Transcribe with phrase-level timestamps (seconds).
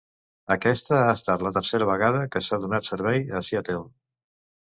[0.53, 3.83] Aquesta ha estat la tercera vegada que s'ha donat servei a Seattle.